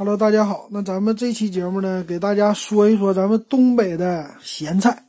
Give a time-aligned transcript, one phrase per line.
[0.00, 0.66] Hello，大家好。
[0.70, 5.04] 那咱们这期节目呢，给大家说一说咱们东北的咸菜。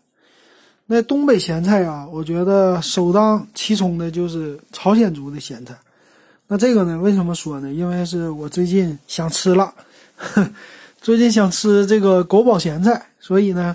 [0.85, 5.73] 那东北咸菜啊，我觉得首当其冲的就是朝鲜族的咸菜。
[6.45, 7.71] 那这个呢，为什么说呢？
[7.71, 9.73] 因为是我最近想吃了，
[11.01, 13.73] 最近想吃这个狗宝咸菜，所以呢，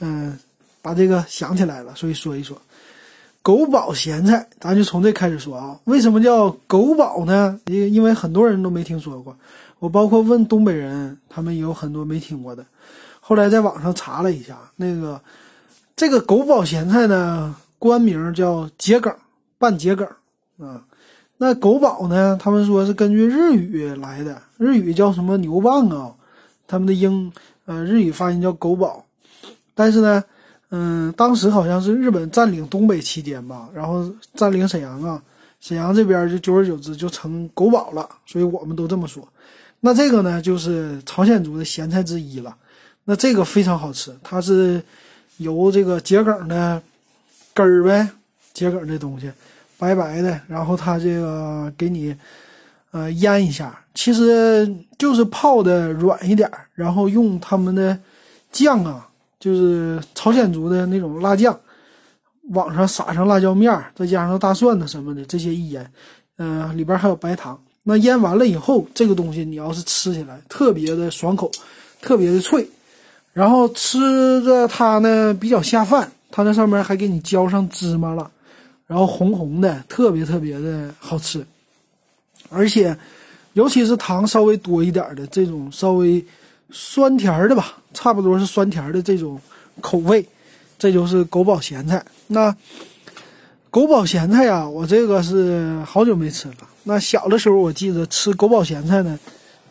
[0.00, 0.38] 嗯，
[0.82, 2.60] 把这个想起来了，所以说一说
[3.40, 4.46] 狗宝咸菜。
[4.60, 7.58] 咱就从这开始说啊，为什么叫狗宝呢？
[7.68, 9.34] 因因为很多人都没听说过。
[9.78, 12.64] 我包括问东北人，他们也有很多没听过的。
[13.20, 15.20] 后来在网上查了一下，那个
[15.94, 19.14] 这个狗宝咸菜呢，官名叫桔梗
[19.58, 20.06] 半桔梗
[20.58, 20.82] 啊。
[21.36, 26.12] 那狗宝呢，他们说是根据日语来的，日语叫什么牛蒡啊？
[26.66, 27.32] 他们的英
[27.66, 29.04] 呃日语发音叫狗宝。
[29.74, 30.24] 但是呢，
[30.70, 35.22] 嗯，当时好像是日本占领东北期间吧，然后占领沈阳啊，
[35.60, 39.22] 沈阳这边就久而久之就成狗宝了，所以我们都这么说。
[39.80, 42.56] 那这个呢，就是朝鲜族的咸菜之一了。
[43.04, 44.82] 那这个非常好吃，它是
[45.38, 46.82] 由这个桔梗的
[47.54, 48.08] 根儿呗，
[48.52, 49.30] 桔梗这东西
[49.78, 52.14] 白白的，然后它这个给你
[52.90, 57.98] 呃腌一下，其实就是泡的软一点，然后用他们的
[58.52, 59.08] 酱啊，
[59.40, 61.58] 就是朝鲜族的那种辣酱，
[62.50, 65.90] 往上撒上辣椒面，再加上大蒜的什么的这些一腌，
[66.36, 67.58] 嗯，里边还有白糖。
[67.88, 71.50] 那腌完了以后，这个东西你要是吃起来特别的爽口，
[72.02, 72.68] 特别的脆，
[73.32, 73.98] 然后吃
[74.44, 78.30] 着它呢比较下饭，它那上面还给你浇上芝麻了，
[78.86, 81.42] 然后红红的，特别特别的好吃。
[82.50, 82.94] 而且，
[83.54, 86.22] 尤其是糖稍微多一点的这种稍微
[86.70, 89.40] 酸甜的吧，差不多是酸甜的这种
[89.80, 90.22] 口味，
[90.78, 92.04] 这就是狗宝咸菜。
[92.26, 92.54] 那。
[93.70, 96.54] 狗宝咸菜呀，我这个是好久没吃了。
[96.84, 99.18] 那小的时候，我记得吃狗宝咸菜呢，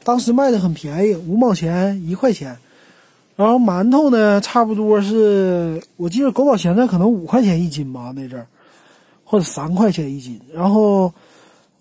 [0.04, 2.56] 当时卖的很便宜，五毛钱一块钱。
[3.36, 8.46] 然后馒头呢，差不多是我记得狗宝咸菜可能五块钱一斤吧那阵儿，
[9.24, 10.40] 或者三块钱一斤。
[10.54, 11.12] 然后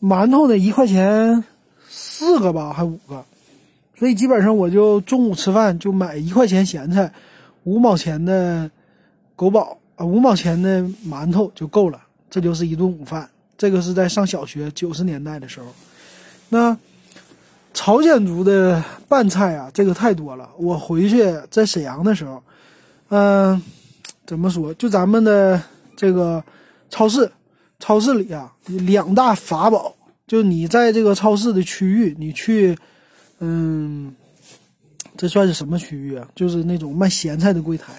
[0.01, 1.45] 馒头呢，一块钱
[1.87, 3.23] 四个吧，还五个。
[3.99, 7.13] 所以基本上我就中午吃饭就买一块钱咸菜，
[7.65, 8.71] 五毛钱的
[9.35, 12.01] 狗宝啊，五毛钱的馒头就够了。
[12.37, 13.27] 这就是一顿午饭，
[13.57, 15.69] 这个是在上小学九十年代的时候。
[16.51, 16.77] 那
[17.73, 20.51] 朝鲜族的拌菜啊，这个太多了。
[20.59, 22.43] 我回去在沈阳的时候，
[23.09, 23.63] 嗯，
[24.27, 24.75] 怎么说？
[24.75, 25.59] 就咱们的
[25.97, 26.45] 这个
[26.91, 27.33] 超市，
[27.79, 32.77] 超市里啊，两大法宝，就你在这个超市的区域，你去，
[33.39, 34.15] 嗯，
[35.17, 36.29] 这算是什么区域啊？
[36.35, 37.95] 就是那种卖咸菜的柜台，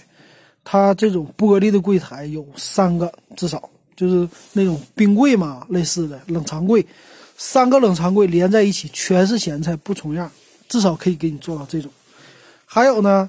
[0.63, 3.67] 它这种玻璃的柜台有三个至少。
[3.97, 6.85] 就是那种冰柜嘛，类似的冷藏柜，
[7.35, 10.31] 三个冷藏柜连在一起，全是咸菜，不重样，
[10.69, 11.91] 至少可以给你做到这种。
[12.63, 13.27] 还有呢，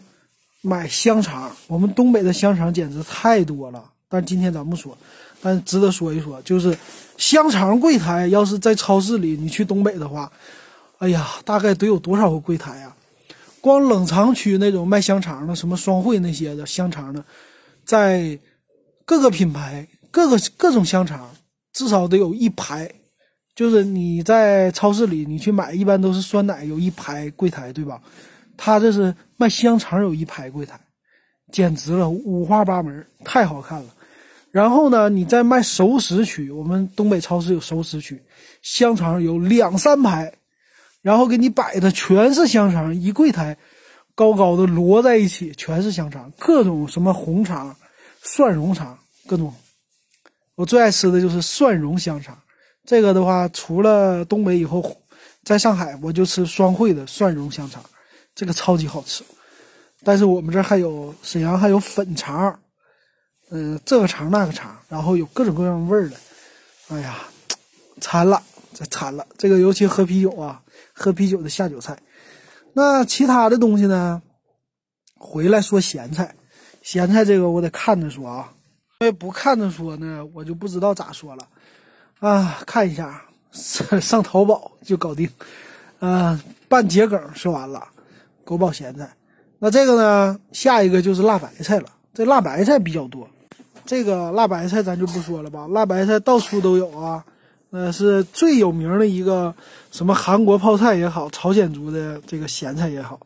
[0.61, 4.97] 买香肠，我们东北的香肠简直太多了，但今天咱不说，
[5.41, 6.77] 但值得说一说，就是
[7.17, 10.31] 香肠柜台，要是在超市里，你去东北的话，
[10.99, 12.95] 哎呀，大概得有多少个柜台呀？
[13.63, 17.25] 光冷藏区那种卖香肠的，什么双汇那些的香肠的，
[17.87, 18.39] 在
[19.07, 19.89] 各个品牌。
[20.19, 21.31] 各个各种香肠，
[21.73, 22.91] 至少得有一排，
[23.55, 28.03] 就是你在超市里你去买，一般都是酸奶有一排柜台，对吧？
[28.57, 30.77] 他这是卖香肠有一排柜台，
[31.53, 33.95] 简直了，五花八门，太好看了。
[34.51, 38.21] 然后呢，你在卖熟食区，我们东北超市有熟食区，
[38.61, 40.35] 香肠有两三排，
[41.01, 43.57] 然后给你摆的全是香肠，一柜台
[44.17, 47.73] 高高的摞在一起，全是香肠，各种什么红肠、
[48.21, 49.55] 蒜蓉肠，各种。
[50.59, 52.37] 我最爱吃的就是蒜蓉香肠，
[52.85, 55.01] 这个的话，除了东北以后，
[55.45, 57.81] 在上海我就吃双汇的蒜蓉香肠，
[58.35, 59.23] 这个超级好吃。
[60.03, 62.59] 但是我们这还有沈阳还有粉肠，
[63.51, 66.17] 嗯，这个肠那个肠，然后有各种各样味儿的。
[66.89, 67.19] 哎呀，
[68.01, 68.43] 馋了，
[68.75, 69.25] 这馋了。
[69.37, 70.61] 这个尤其喝啤酒啊，
[70.93, 71.97] 喝啤酒的下酒菜。
[72.73, 74.21] 那其他的东西呢？
[75.15, 76.35] 回来说咸菜，
[76.83, 78.53] 咸菜这个我得看着说啊。
[79.01, 81.47] 因为不看着说呢，我就不知道咋说了，
[82.19, 83.23] 啊，看一下，
[83.53, 85.31] 上上淘宝就搞定，
[86.01, 86.37] 啊，
[86.69, 87.81] 拌桔梗说完了，
[88.45, 89.09] 狗宝咸菜，
[89.61, 93.29] 那这个呢，下一个就是辣白菜了，这辣白菜比较多，
[93.87, 97.25] 这个辣白菜咱就不说了吧，辣白菜到处都有啊，
[97.71, 99.55] 那是最有名的一个，
[99.93, 103.21] 什么韩国泡菜也好，朝鲜族的这个咸菜也好，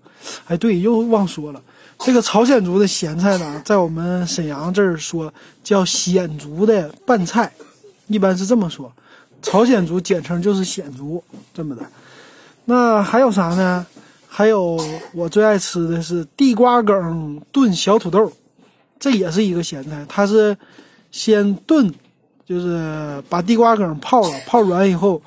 [0.49, 1.63] 哎，对，又忘说了。
[2.05, 5.33] 这个朝鲜族的咸菜呢，在我们沈阳这儿说
[5.63, 7.51] 叫鲜族的拌菜，
[8.09, 8.93] 一般是这么说。
[9.41, 11.23] 朝鲜族简称就是鲜族，
[11.55, 11.83] 这么的。
[12.65, 13.87] 那还有啥呢？
[14.27, 14.81] 还有
[15.15, 18.33] 我最爱吃的是地瓜梗炖小土豆，
[18.99, 20.05] 这也是一个咸菜。
[20.09, 20.57] 它是
[21.13, 21.93] 先炖，
[22.45, 25.23] 就是把地瓜梗泡了，泡软以后，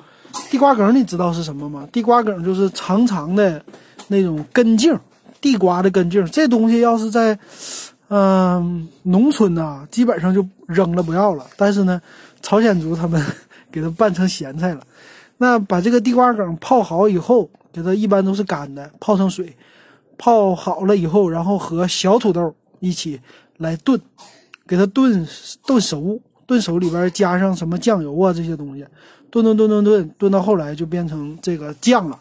[0.50, 1.88] 地瓜梗你知道是什么吗？
[1.90, 3.64] 地瓜梗就是长长的
[4.08, 4.92] 那种根茎，
[5.40, 6.24] 地瓜的根茎。
[6.26, 7.38] 这东西要是在
[8.08, 11.46] 嗯农村呐，基本上就扔了不要了。
[11.56, 12.00] 但是呢，
[12.42, 13.24] 朝鲜族他们
[13.70, 14.82] 给它拌成咸菜了。
[15.38, 19.54] 那把这个地瓜梗泡好以后，给它一般都是干的，泡成水，
[20.16, 23.20] 泡好了以后，然后和小土豆一起
[23.58, 24.00] 来炖，
[24.66, 25.26] 给它炖
[25.66, 28.86] 炖熟，炖熟里边加上什么酱油啊这些东西，
[29.30, 32.18] 炖炖炖炖炖，炖到后来就变成这个酱了。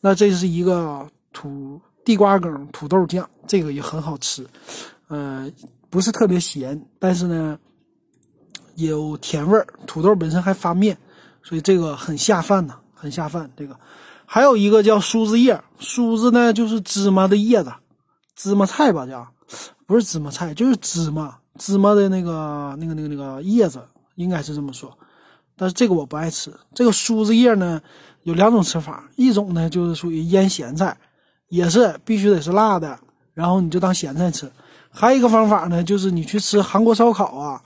[0.00, 4.42] 那这是一个土地瓜梗土豆酱，这个也很好吃，
[5.10, 5.52] 嗯，
[5.90, 7.58] 不是特别咸，但是呢
[8.76, 10.96] 有甜味儿，土豆本身还发面。
[11.42, 13.50] 所以这个很下饭呐，很下饭。
[13.54, 13.78] 这个
[14.24, 17.70] 还有一个叫梳子叶，梳子呢就是芝麻的叶子，
[18.34, 19.28] 芝麻菜吧叫，
[19.86, 24.96] 不是芝麻菜，就是芝麻芝麻的那个那个那个那个叶子，应该是这么说。
[25.58, 26.50] 但是这个我不爱吃。
[26.72, 27.78] 这个梳子叶呢
[28.22, 30.96] 有两种吃法，一种呢就是属于腌咸菜，
[31.48, 32.98] 也是必须得是辣的，
[33.34, 34.50] 然后你就当咸菜吃。
[34.90, 37.62] 还有一个方法呢，就是你去吃韩国烧烤啊，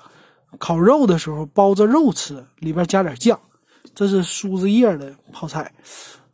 [0.58, 3.38] 烤肉的时候包着肉吃，里边加点酱。
[3.94, 5.70] 这是苏子叶的泡菜，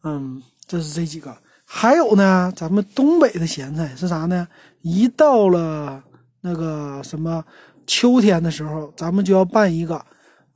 [0.05, 1.37] 嗯，这是这几个。
[1.65, 4.47] 还有呢，咱们东北的咸菜是啥呢？
[4.83, 6.03] 一到了
[6.41, 7.45] 那个什么
[7.87, 10.03] 秋天的时候，咱们就要拌一个，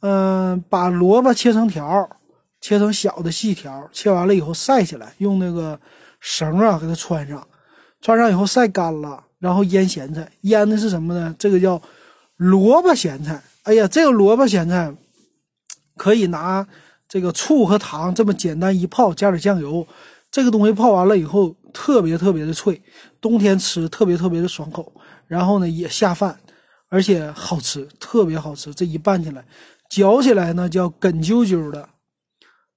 [0.01, 2.09] 嗯，把萝卜切成条，
[2.61, 5.79] 切成小的细条，切完了以后晒起来，用那个
[6.23, 7.45] 绳啊给它穿上，
[8.01, 10.31] 穿上以后晒干了，然后腌咸菜。
[10.43, 11.35] 腌的是什么呢？
[11.37, 11.83] 这个叫
[12.37, 13.43] 萝卜咸菜。
[13.65, 14.95] 哎呀，这个萝卜咸菜
[15.97, 16.67] 可以拿。
[17.09, 19.87] 这个醋和糖这么简单一泡，加点酱油，
[20.31, 22.81] 这个东西泡完了以后特别特别的脆，
[23.21, 24.91] 冬天吃特别特别的爽口，
[25.27, 26.41] 然后呢也下饭，
[26.89, 28.73] 而且好吃，特别好吃。
[28.73, 29.45] 这一拌起来，
[29.91, 31.87] 嚼起来呢叫哏啾啾的，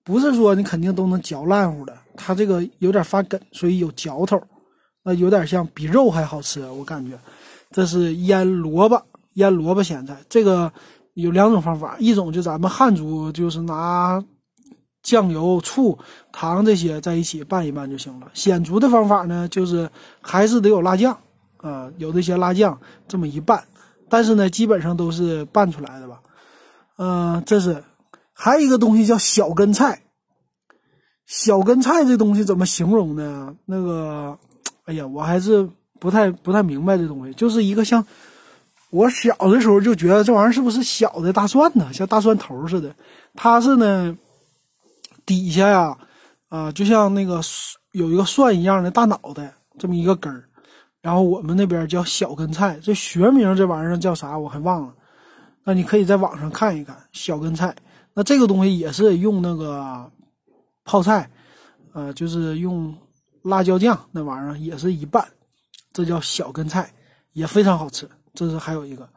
[0.03, 4.41] 不是说你肯定都能嚼烂乎的，它这个有点发梗，所以有嚼头，
[5.03, 7.17] 那有点像比肉还好吃，我感觉。
[7.71, 9.01] 这是腌萝卜，
[9.33, 10.71] 腌萝卜咸菜，这个。
[11.15, 14.21] 有两种方法，一种就咱们汉族就是拿
[15.01, 15.97] 酱油、醋、
[16.33, 18.27] 糖这些在一起拌一拌就行了。
[18.33, 19.89] 鲜族的方法呢，就是
[20.19, 21.17] 还是得有辣酱，
[21.55, 22.77] 啊，有这些辣酱
[23.07, 23.63] 这么一拌，
[24.09, 26.19] 但是呢，基本上都是拌出来的吧。
[26.97, 27.81] 嗯，这是
[28.33, 29.97] 还有一个东西叫小根菜。
[31.25, 33.55] 小根菜这东西怎么形容呢？
[33.65, 34.37] 那个，
[34.85, 35.67] 哎呀，我还是
[35.99, 38.05] 不太不太明白这东西，就是一个像。
[38.91, 41.91] 我小的时候就觉得这玩意儿是不是小的大蒜呢？
[41.91, 42.95] 像大蒜头似的。
[43.33, 44.15] 它是呢，
[45.25, 45.97] 底下呀，
[46.47, 47.41] 啊，就像那个
[47.91, 50.45] 有一个蒜一样的大脑袋，这么一个根儿。
[51.01, 54.93] 然后我们那边叫小根菜，这学名这玩意儿叫啥我还忘了。
[55.65, 57.75] 那你可以在网上看一看小根菜。
[58.13, 60.09] 那这个东西也是用那个
[60.85, 61.29] 泡菜，
[61.93, 62.95] 呃，就是用
[63.41, 65.27] 辣椒酱那玩意儿也是一拌，
[65.91, 66.89] 这叫小根菜，
[67.33, 68.07] 也非常好吃。
[68.33, 69.09] 这是还有一个，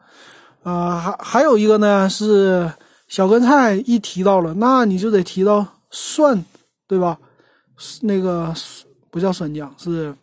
[0.63, 2.71] 啊，还还有一个呢，是
[3.07, 6.43] 小根菜一提到了，那你就得提到蒜，
[6.87, 7.17] 对吧？
[8.01, 8.53] 那个
[9.09, 10.13] 不叫酸酱，是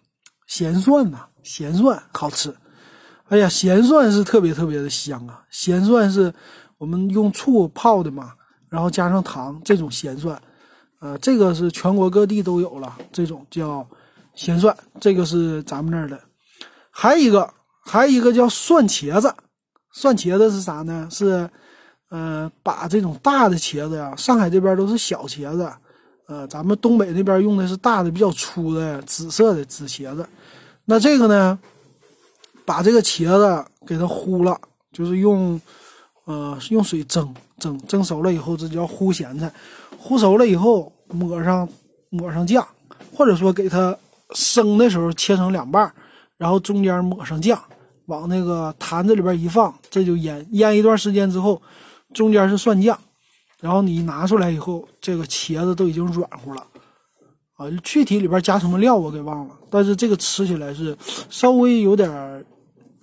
[0.46, 2.54] 咸蒜呐，咸蒜好吃。
[3.28, 5.42] 哎呀，咸蒜是特别特别的香啊！
[5.50, 6.32] 咸蒜是
[6.78, 8.32] 我们用醋泡的嘛，
[8.68, 10.40] 然后加上糖，这种咸蒜，
[11.00, 13.86] 呃，这个是全国各地都有了，这种叫
[14.34, 16.20] 咸蒜，这个是咱们那儿的。
[16.90, 17.48] 还一个。
[17.88, 19.32] 还一个叫蒜茄子，
[19.92, 21.06] 蒜茄子是啥呢？
[21.08, 21.48] 是，
[22.10, 25.72] 呃，把这种大的茄子呀，上海这边都是小茄子，
[26.26, 30.28] 呃，咱们东北那边用的是大的、比较粗的紫色的紫茄子。
[30.84, 31.56] 那这个呢，
[32.64, 34.60] 把这个茄子给它烀了，
[34.92, 35.60] 就是用，
[36.24, 39.52] 呃，用水蒸，蒸蒸熟了以后，这叫烀咸菜。
[40.02, 41.68] 烀熟了以后，抹上
[42.10, 42.66] 抹上酱，
[43.12, 43.96] 或者说给它
[44.32, 45.92] 生的时候切成两半，
[46.36, 47.60] 然后中间抹上酱。
[48.06, 51.60] 往那个坛子里边一放，这就腌腌一段时间之后，
[52.14, 52.96] 中间是蒜酱，
[53.60, 56.64] 然后你拿出来以后，这个茄子都已经软乎了，
[57.56, 60.96] 啊，具体里边加什么料我给忘了，但是这个吃起来是
[61.28, 62.46] 稍微有点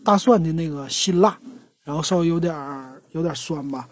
[0.05, 1.37] 大蒜的那个辛辣，
[1.83, 2.55] 然后稍微有点
[3.11, 3.85] 有点酸吧，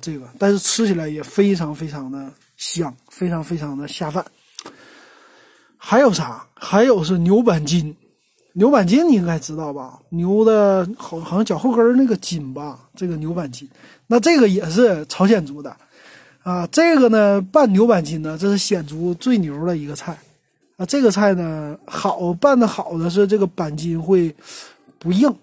[0.00, 4.24] 这个，但是吃起来也非常非常的香，非常非常的下饭。
[5.76, 6.44] 还有啥？
[6.54, 7.94] 还有是牛板筋。
[8.56, 9.98] 牛板筋你应该知道吧？
[10.10, 13.68] 牛的好好像脚后跟那个筋吧，这个牛板筋，
[14.06, 15.76] 那这个也是朝鲜族的，
[16.44, 20.16] 啊，这个呢拌牛板筋呢，这是鲜族最牛的一个菜，
[20.76, 24.32] 啊，这个菜呢好拌的好的是这个板筋会
[25.00, 25.34] 不硬，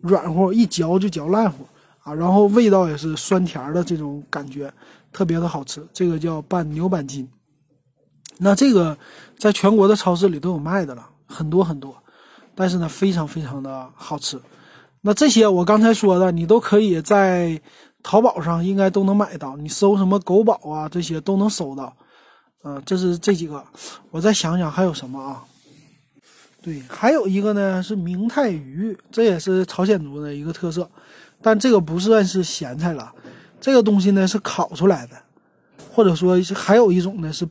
[0.00, 1.66] 软乎，一嚼就嚼烂乎
[2.06, 4.72] 啊，然后味道也是酸甜的这种感觉，
[5.12, 5.84] 特别的好吃。
[5.92, 7.28] 这个叫拌牛板筋。
[8.38, 8.96] 那这个
[9.36, 11.96] 在全国的超市里都有卖的了，很多很多，
[12.54, 14.40] 但是呢非常非常的好吃。
[15.00, 17.60] 那这些我刚才说的，你都可以在。
[18.02, 21.92] 淘宝上应该都能买到，你搜什么狗宝啊，这些都能搜到。
[22.62, 23.64] 嗯，这是这几个，
[24.12, 25.42] 我再想想还有什么啊？
[26.62, 30.88] 对，还有一个呢是明太鱼，这也是朝鲜族的一个特色，
[31.46, 33.12] 但这个不算是咸菜了。
[33.60, 35.12] 这个东西呢是烤出来的，
[35.92, 37.46] 或者说还有一种呢是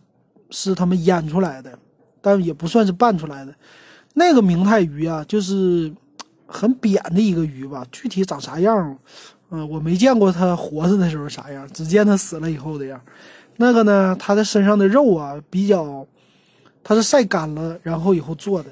[0.49, 1.79] 是他们腌出来的，
[2.19, 3.55] 但也不算是拌出来的。
[4.13, 5.89] 那个明太鱼啊，就是
[6.45, 8.97] 很扁的一个鱼吧，具体长啥样？
[9.49, 12.99] 嗯，我没见过它活着的时候啥样，只见它死了以后的样。
[13.55, 16.05] 那个呢，它的身上的肉啊，比较，
[16.83, 18.69] 它是晒干了然后以后做的。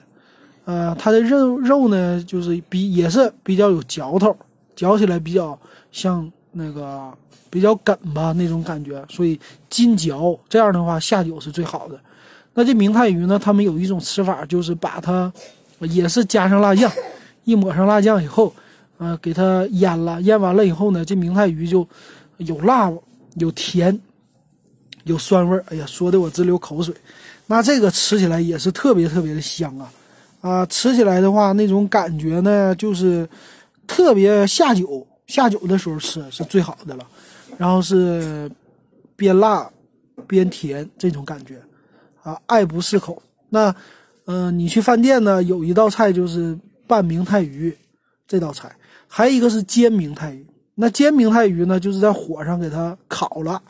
[0.66, 4.36] 呃，它的肉肉呢，就是比也是比较有嚼头，
[4.84, 5.58] 嚼起来比较
[5.94, 7.10] 像那个
[7.50, 11.98] 比较梗吧那种感觉，所以劲嚼这样的话下酒是最好的。
[12.54, 15.32] 那这明太鱼呢，他们有一种吃法，就是把它
[15.80, 16.92] 也是加上辣酱，
[17.46, 18.54] 一抹上辣酱以后。
[19.00, 21.86] 啊，给它腌了，腌完了以后呢，这明太鱼就
[22.38, 22.90] 有辣、
[23.36, 24.00] 有甜、
[25.04, 25.66] 有酸味儿。
[25.70, 26.94] 哎呀，说的我直流口水。
[27.48, 29.92] 那这个吃起来也是特别特别的香啊！
[30.42, 33.28] 啊，吃起来的话，那种感觉呢，就是
[33.88, 37.08] 特别下酒，下酒的时候吃是最好的了。
[37.58, 38.50] 然后是
[39.16, 39.70] 边辣
[40.28, 41.62] 边甜这种感觉，
[42.24, 43.22] 啊，爱不释口。
[43.50, 43.74] 那，
[44.26, 47.76] 嗯，你去饭店呢，有一道菜就是拌明太鱼
[48.28, 48.76] 这道菜。
[49.08, 53.62] 还有一个是煎明太鱼，那煎明太鱼呢，就是在火上给它烤了，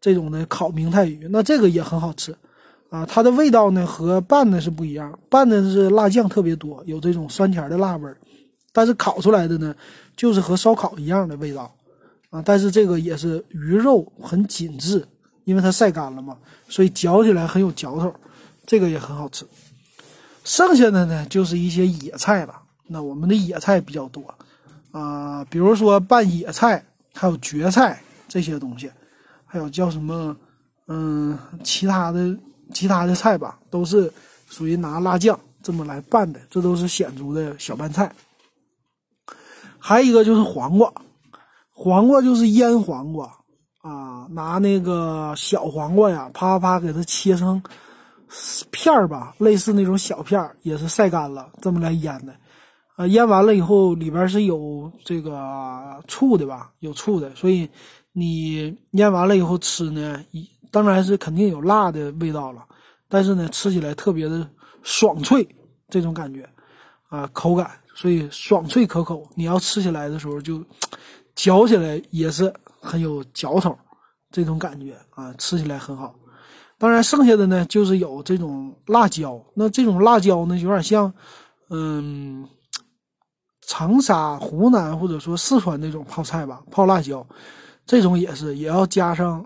[0.00, 2.32] 这种的烤明太鱼，那这个也很好吃，
[2.88, 8.16] 啊，它的味道呢和拌的是不一样，拌的是辣酱特别多，有这种酸甜的辣味儿，
[8.76, 9.74] 但是烤出来的呢，
[10.18, 11.74] 就是和烧烤一样的味道，
[12.28, 15.02] 啊，但是这个也是鱼肉很紧致，
[15.44, 16.36] 因为它晒干了嘛，
[16.68, 18.14] 所以嚼起来很有嚼头，
[18.66, 19.46] 这个也很好吃。
[20.44, 22.54] 剩下的呢就是一些野菜了，
[22.86, 24.22] 那我们的野菜比较多。
[24.92, 28.90] 啊，比如说拌野菜，还有蕨菜这些东西，
[29.46, 30.36] 还有叫什么，
[30.88, 32.36] 嗯，其他的
[32.74, 34.12] 其他的菜吧，都是
[34.50, 38.14] 属于拿辣酱这么来拌的，这都是鲜族的小拌菜。
[39.86, 40.92] 还有一个就是黄瓜，
[41.70, 43.24] 黄瓜就是腌黄瓜
[43.82, 47.62] 啊，拿那个小黄瓜呀，啪啪给它切成
[48.72, 52.34] 片儿吧，类似那种小片儿，也是晒干了这么来腌的。
[52.96, 56.72] 啊，腌完了以后里边是有这个醋的吧？
[56.80, 57.70] 有醋的，所以
[58.12, 60.20] 你腌完了以后吃呢，
[60.72, 62.64] 当然是肯定有辣的味道了，
[63.08, 64.50] 但是呢，吃起来特别的
[64.82, 65.46] 爽脆，
[65.88, 66.44] 这种感觉
[67.08, 69.28] 啊，口感，所以爽脆可口。
[69.34, 70.62] 你要吃起来的时候就
[71.34, 73.76] 嚼起来也是很有嚼头，
[74.30, 76.14] 这种感觉啊，吃起来很好。
[76.78, 81.12] 当然剩下的呢，就是有这种辣椒，那这种辣椒呢，有点像，
[81.70, 82.48] 嗯。
[83.68, 87.26] 长沙、湖南或者说四川那种泡菜吧，泡辣椒，
[87.84, 89.44] 这种也是也要加上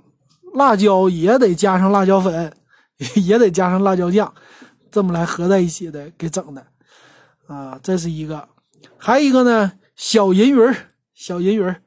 [0.53, 2.53] 辣椒，也得加上辣椒粉，
[3.25, 4.31] 也得加上辣椒酱，
[4.91, 6.63] 这么来合在一起的给整的，
[7.51, 8.49] 啊，这是一个，
[8.97, 10.75] 还有一个呢，小银鱼儿，
[11.15, 11.83] 小银鱼儿，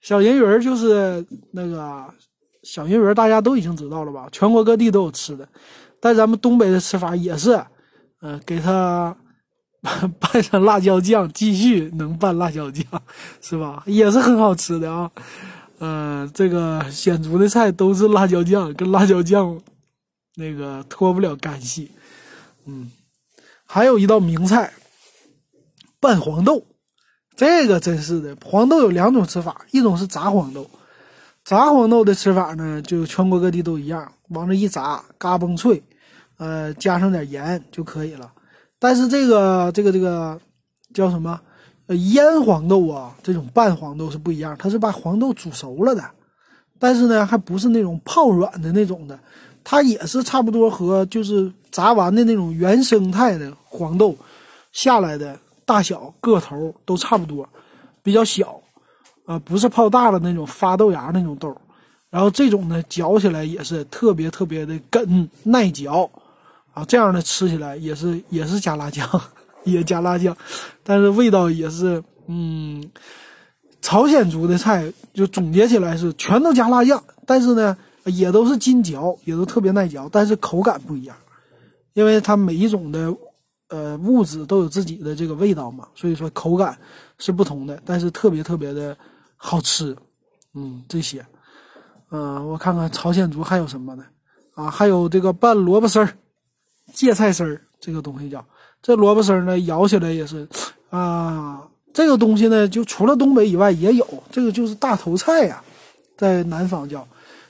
[0.00, 2.04] 小银鱼儿就是那个
[2.62, 4.28] 小银鱼儿，大家都已经知道了吧？
[4.32, 5.48] 全国各地都有吃的，
[6.00, 7.64] 但咱们东北的吃法也是，
[8.20, 9.16] 嗯，给它。
[10.18, 12.86] 拌上辣椒酱，继续能拌辣椒酱，
[13.42, 13.82] 是吧？
[13.84, 15.10] 也是很好吃的啊。
[15.78, 19.60] 嗯，这个鲜族的菜都是辣椒酱，跟辣椒酱
[20.36, 21.90] 那个脱不了干系。
[22.64, 22.90] 嗯，
[23.66, 24.72] 还有一道名菜，
[26.04, 26.62] 拌黄豆，
[27.34, 28.36] 这个真是的。
[28.44, 30.68] 黄豆有两种吃法，一种是炸黄豆，
[31.46, 35.82] 炸黄豆的吃法呢，就全国各地都一样，往这一炸，嘎嘣脆，
[36.36, 38.30] 呃，加上点盐就可以了。
[38.78, 40.38] 但是这个这个这个
[40.92, 41.40] 叫什么？
[41.86, 46.04] 呃，腌黄豆啊，这种拌黄豆是不一样，它是把黄豆煮熟了的，
[46.78, 49.18] 但是呢，还不是那种泡软的那种的，
[49.64, 54.14] 它也是差不多和就是炸完的那种原生态的黄豆
[54.70, 57.48] 下来的大小个头都差不多，
[58.02, 58.60] 比较小，
[59.26, 61.56] 啊，不是泡大了那种发豆芽那种豆，
[62.10, 66.10] 然后这种呢，嚼起来也是特别特别的梗耐嚼。
[66.72, 69.08] 啊，这样的吃起来也是也是加辣酱，
[69.62, 70.36] 也加辣酱，
[70.82, 72.90] 但是味道也是，嗯，
[73.80, 81.14] 朝鲜族的菜就总结起来是全都加辣酱，但是呢，也都是筋嚼，也都特别耐嚼，但是口感不一样。
[81.92, 83.14] 因为它每一种的
[83.74, 86.78] 呃物质都有自己的这个味道嘛，所以说口感
[87.18, 88.96] 是不同的，但是特别特别的
[89.36, 89.96] 好吃。
[90.54, 91.26] 嗯，这些，
[92.12, 94.04] 嗯，我看看朝鲜族还有什么呢？
[94.54, 96.08] 啊，还有这个拌萝卜丝儿、
[96.92, 98.44] 芥菜丝儿，这个东西叫
[98.80, 100.46] 这萝卜丝儿呢，咬起来也是
[100.90, 101.60] 啊。
[101.92, 105.62] 这个东西呢，就除了东北以外也有，这个就是大头菜呀，
[106.16, 107.06] 在南方叫，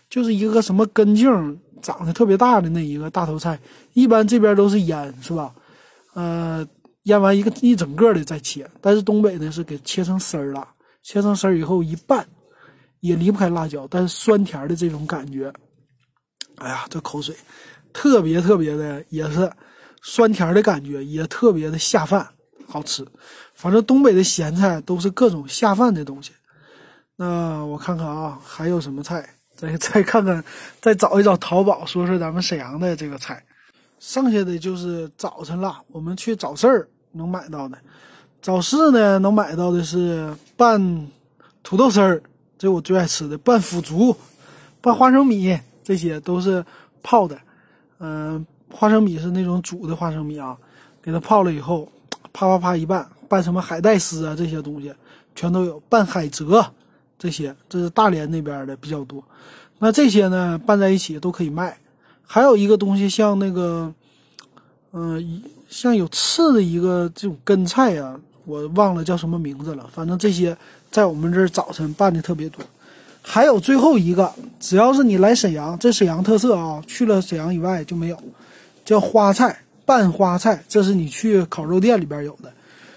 [0.08, 1.26] 就是一个什么根茎
[1.82, 3.58] 长得特别大的那一个大头菜，
[3.92, 5.52] 一般这边都是腌，是吧？
[6.14, 6.66] 呃，
[7.02, 10.66] 腌完一个一整个的再切，但是东北呢是给切成丝儿了，
[11.02, 12.26] 切成丝儿以后一拌，
[13.00, 15.52] 也离不开辣椒，但是酸甜的这种感觉，
[16.56, 17.36] 哎呀，这口水，
[17.92, 19.50] 特别特别的也是
[20.02, 22.26] 酸甜的感觉，也特别的下饭。
[22.66, 23.06] 好吃，
[23.54, 26.32] 反正东北的咸菜都是各种下饭的东西。
[27.14, 29.28] 那我看看啊，还有什么菜？
[29.54, 30.42] 再 再看看，
[30.80, 33.44] 再找一找淘宝，说说咱们沈阳的这个菜。
[34.06, 37.78] 剩下的就是早晨了，我们去早市能买到的。
[38.42, 41.08] 早市呢，能买到的是拌
[41.62, 42.22] 土豆丝儿，
[42.58, 44.14] 这我最爱吃的；拌腐竹、
[44.82, 46.62] 拌花生米，这些都是
[47.02, 47.34] 泡的。
[47.98, 50.54] 嗯，花生米是那种煮的花生米啊，
[51.00, 51.90] 给它泡了以后。
[52.30, 54.92] 啪啪啪一拌，拌什么海带丝啊这些东西，
[55.34, 56.62] 全都有拌海蜇，
[57.18, 59.24] 这些这是大连那边的比较多。
[59.78, 61.78] 那这些呢拌在一起都可以卖。
[62.26, 63.92] 还有一个东西像那个，
[64.92, 68.14] 嗯，像有刺的一个这种根菜呀，
[68.44, 69.88] 我忘了叫什么名字了。
[69.92, 70.56] 反正这些
[70.90, 72.64] 在我们这儿早晨拌的特别多。
[73.22, 78.18] 还有最后一个，只要是你来沈阳，这沈阳特色啊，去了沈阳以外就没有，
[78.84, 79.60] 叫花菜。
[79.86, 82.50] 拌花菜，这是你去烤肉店里边有的。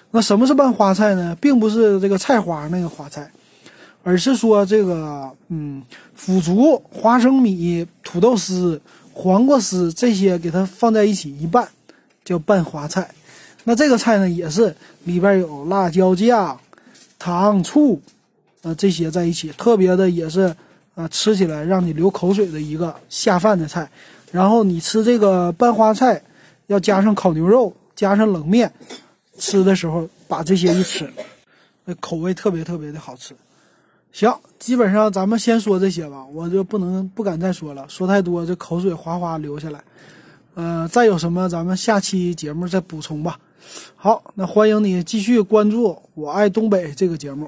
[0.10, 1.36] 那什么是拌花菜呢？
[1.42, 3.30] 并不是这个菜花那个花菜，
[4.04, 5.84] 而是说这个嗯，
[6.16, 8.82] 腐竹、花生米、土豆丝、
[9.18, 11.68] 黄瓜丝这些给它放在一起一拌，
[12.24, 13.10] 叫拌花菜。
[13.64, 16.60] 那这个菜呢，也是里边有辣椒酱、
[17.18, 18.00] 糖醋，
[18.62, 20.56] 呃，这些在一起，特别的也是
[20.94, 23.90] 啊，吃起来让你流口水的一个下饭的菜。
[24.32, 26.22] 然后你吃这个拌花菜。
[26.68, 28.70] 要加上烤牛肉，加上冷面，
[29.40, 31.10] 吃的时候把这些一吃，
[31.86, 33.34] 那口味特别特别的好吃。
[34.18, 39.80] 行，基本上咱们先说这些吧，我就不能不敢再说了，说太多这口水哗哗流下来。
[40.56, 43.38] 嗯，再有什么咱们下期节目再补充吧。
[43.96, 47.48] 好，那欢迎你继续关注《我爱东北》这个节目。